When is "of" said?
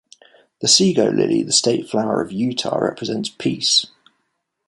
2.23-2.31